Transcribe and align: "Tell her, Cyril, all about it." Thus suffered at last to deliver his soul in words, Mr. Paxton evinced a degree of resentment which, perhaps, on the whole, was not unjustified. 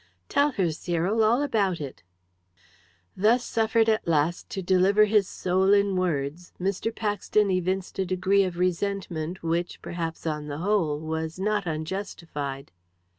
"Tell 0.29 0.49
her, 0.53 0.71
Cyril, 0.71 1.21
all 1.23 1.43
about 1.43 1.79
it." 1.79 2.01
Thus 3.15 3.45
suffered 3.45 3.87
at 3.87 4.07
last 4.07 4.49
to 4.49 4.63
deliver 4.63 5.05
his 5.05 5.29
soul 5.29 5.73
in 5.75 5.95
words, 5.95 6.53
Mr. 6.59 6.89
Paxton 6.95 7.51
evinced 7.51 7.99
a 7.99 8.05
degree 8.07 8.43
of 8.43 8.57
resentment 8.57 9.43
which, 9.43 9.79
perhaps, 9.79 10.25
on 10.25 10.47
the 10.47 10.57
whole, 10.57 10.99
was 10.99 11.37
not 11.39 11.67
unjustified. 11.67 12.71